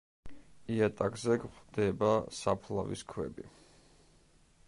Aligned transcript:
იატაკზე 0.75 1.35
გვხვდება 1.43 2.09
საფლავის 2.39 3.05
ქვები. 3.13 3.49